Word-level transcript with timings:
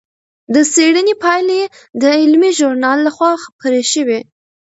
د 0.53 0.55
څېړنې 0.73 1.13
پایلې 1.23 1.61
د 2.01 2.03
علمي 2.21 2.51
ژورنال 2.57 2.99
لخوا 3.07 3.31
خپرې 3.45 3.83
شوې. 3.93 4.19